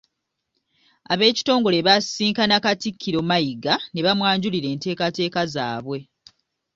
[1.13, 5.99] Ab'ekitongole baasisinkana Katikkiro Mayiga ne bamwanjulira enteekateeka zaabwe.